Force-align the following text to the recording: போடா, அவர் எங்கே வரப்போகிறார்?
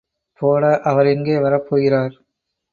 போடா, 0.41 0.79
அவர் 0.83 1.05
எங்கே 1.05 1.37
வரப்போகிறார்? 1.37 2.15